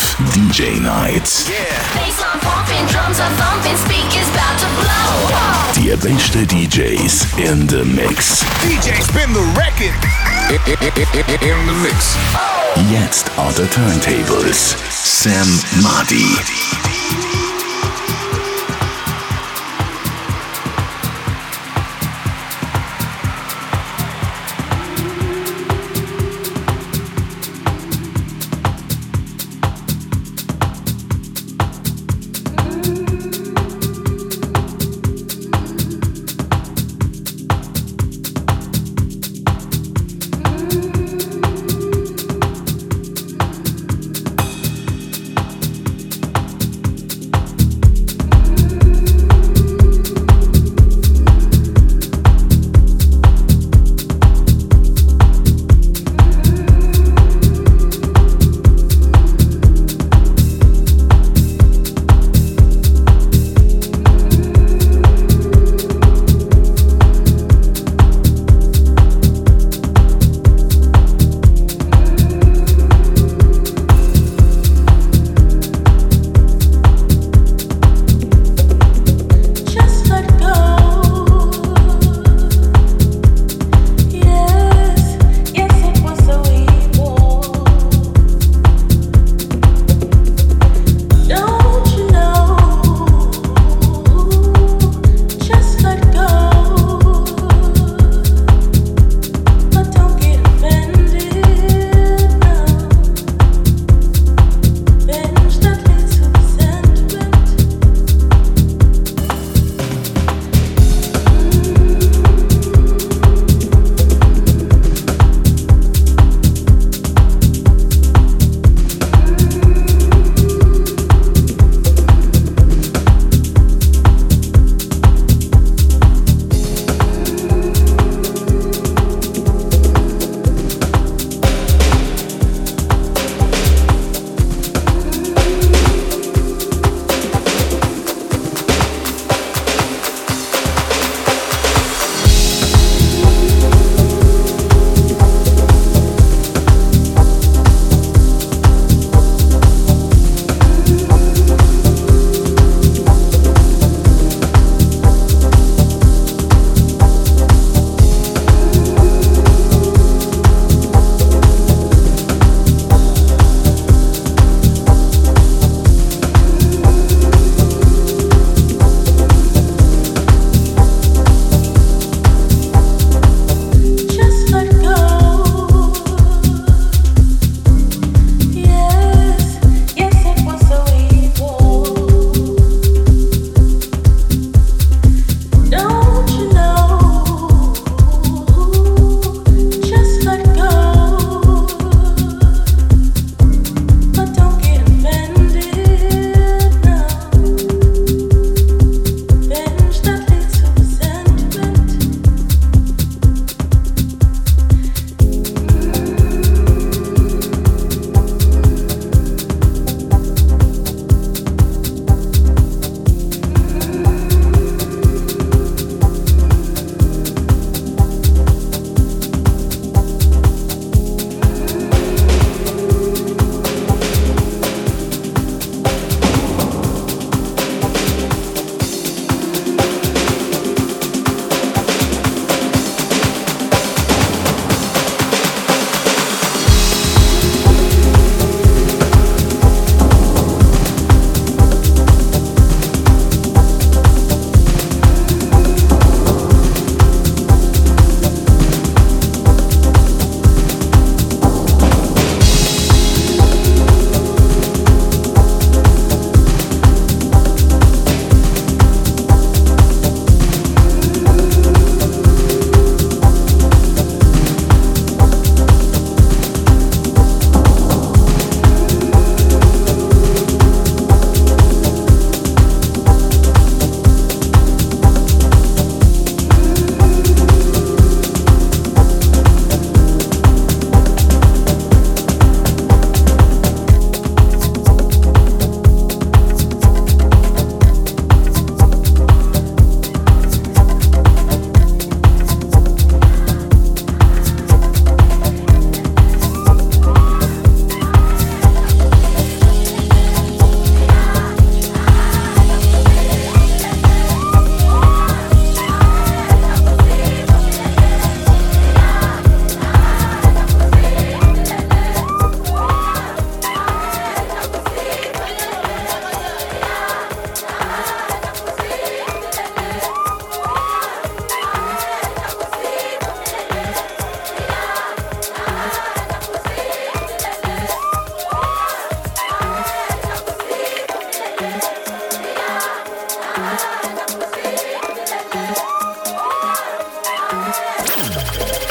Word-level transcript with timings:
Live 0.00 0.16
DJ 0.32 0.80
Night. 0.80 1.44
Die 5.74 5.96
besten 5.96 6.46
DJs 6.46 7.26
in 7.36 7.66
the 7.66 7.84
Mix. 7.84 8.42
DJ 8.62 9.02
spin 9.02 9.32
the 9.34 9.44
record. 9.54 9.92
In 11.42 11.66
the 11.66 11.74
mix. 11.82 12.16
Jetzt 12.90 13.30
on 13.36 13.52
the 13.54 13.66
turntables. 13.68 14.74
Sam 14.90 15.46
Madi. 15.82 16.99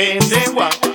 and 0.00 0.22
they 0.22 0.50
want. 0.50 0.89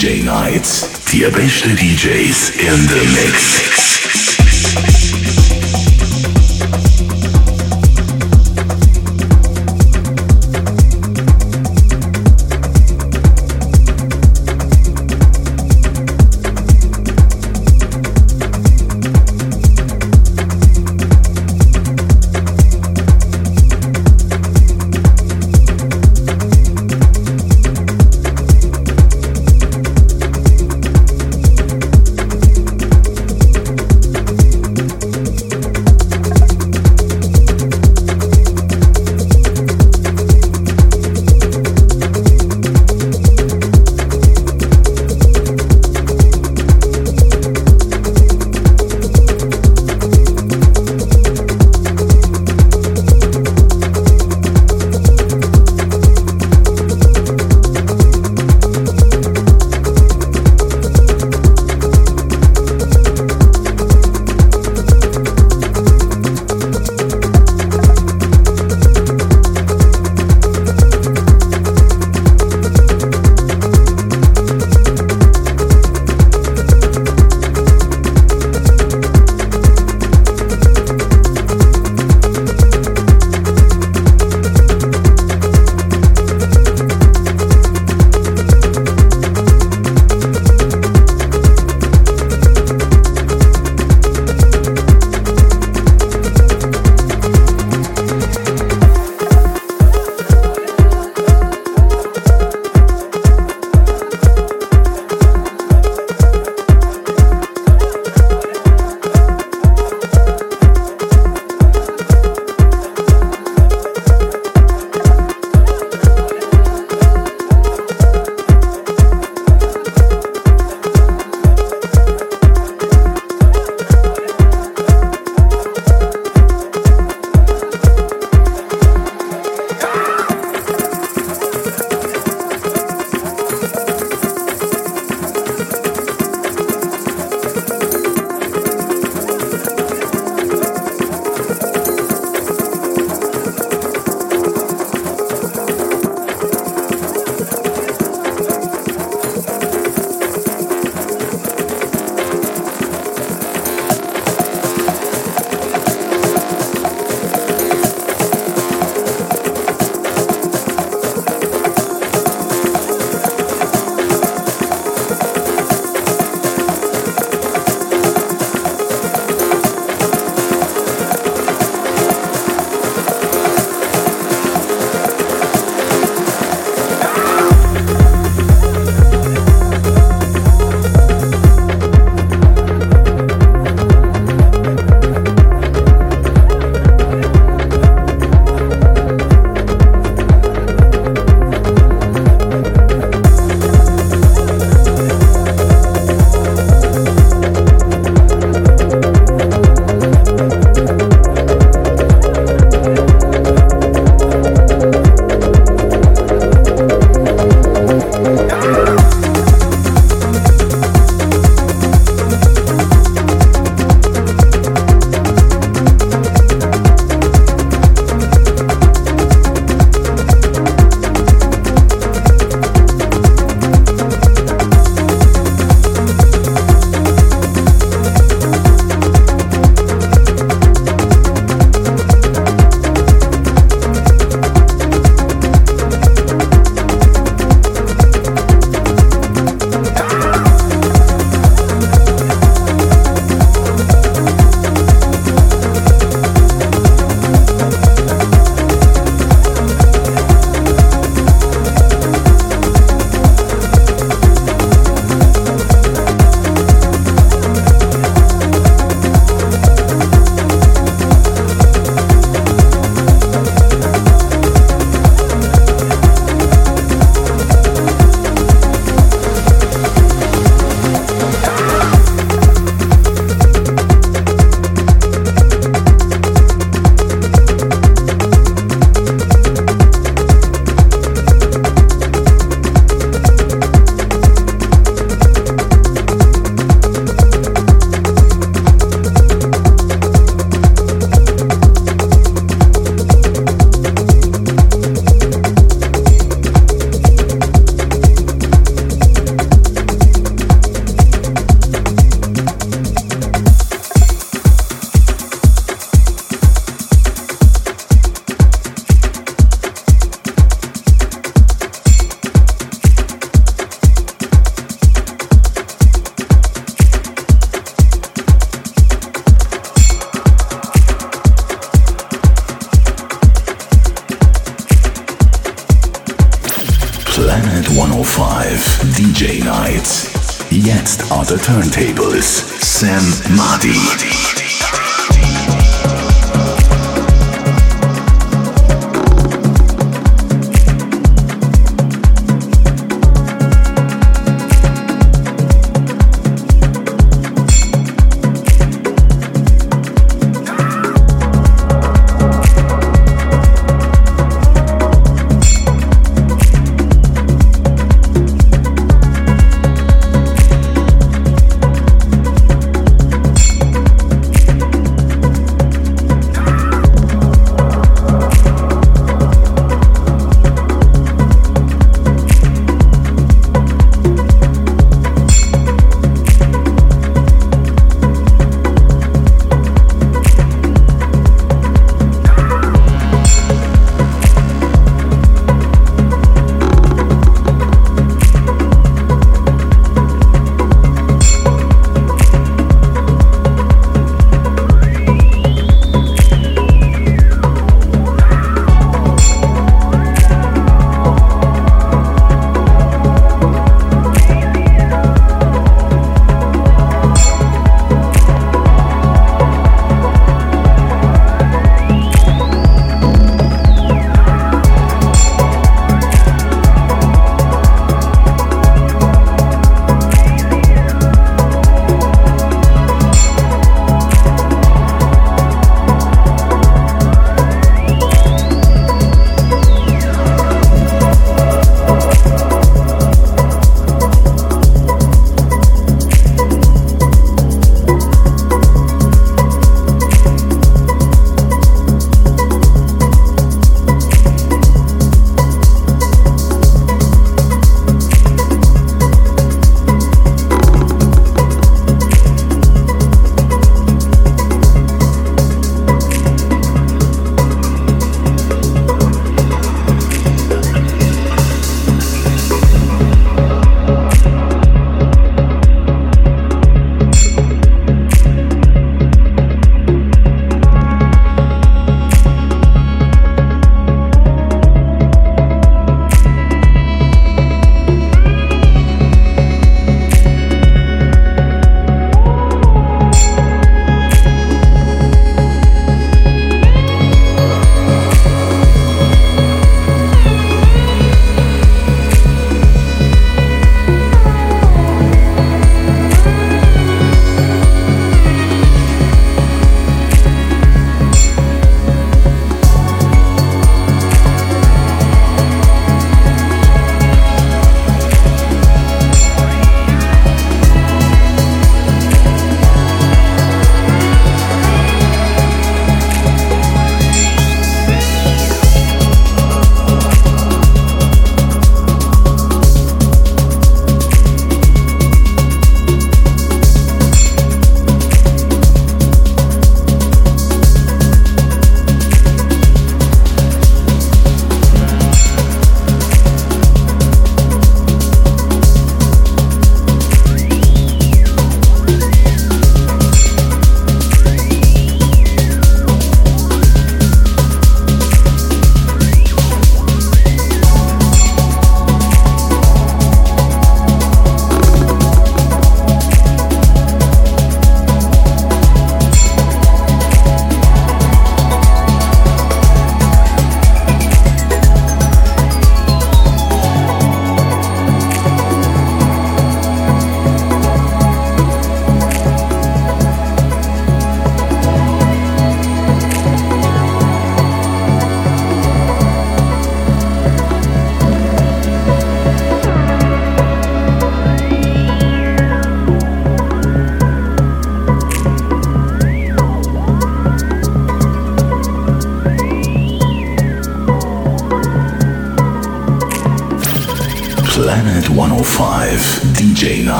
DJ 0.00 0.22
Nights, 0.22 0.86
die 1.10 1.28
besten 1.28 1.76
DJs 1.76 2.48
in 2.56 2.86
the 2.88 3.04
mix. 3.12 3.79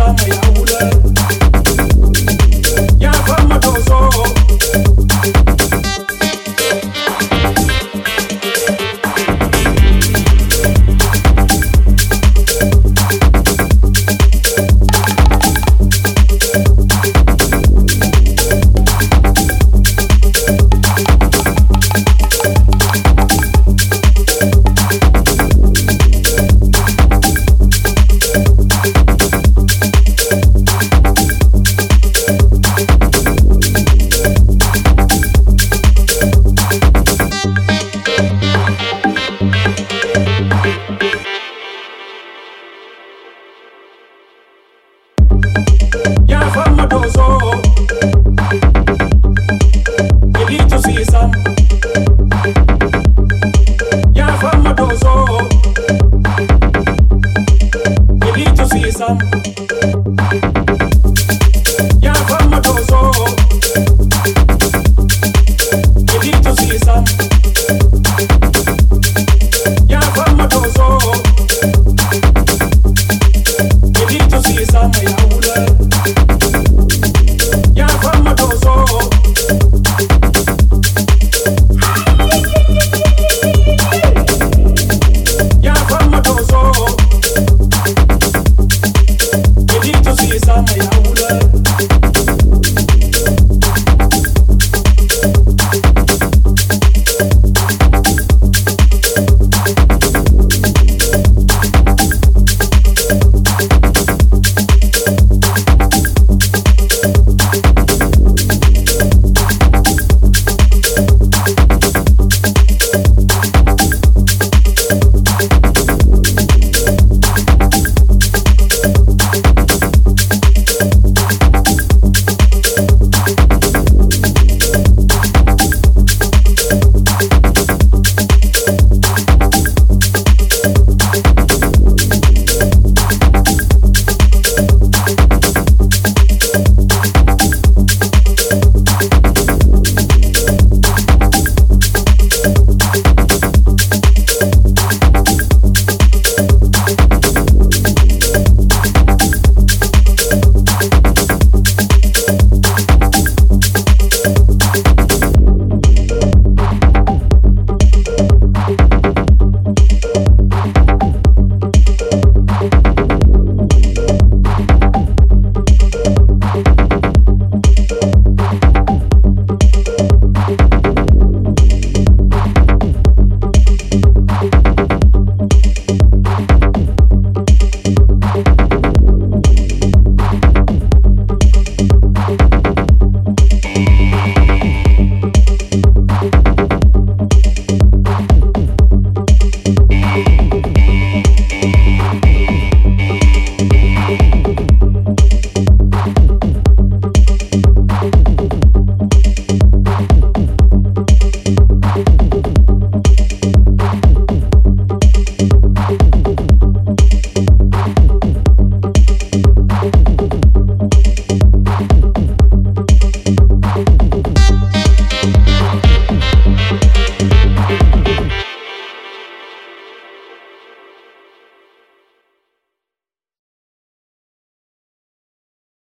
somewhere. 0.00 0.39